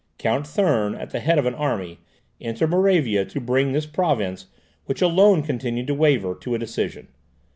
Count 0.17 0.47
Thurn, 0.47 0.95
at 0.95 1.11
the 1.11 1.19
head 1.19 1.37
of 1.37 1.45
an 1.45 1.53
army, 1.53 1.99
entered 2.39 2.71
Moravia 2.71 3.23
to 3.25 3.39
bring 3.39 3.71
this 3.71 3.85
province, 3.85 4.47
which 4.85 4.99
alone 5.03 5.43
continued 5.43 5.85
to 5.85 5.93
waver, 5.93 6.33
to 6.33 6.55
a 6.55 6.57
decision. 6.57 7.09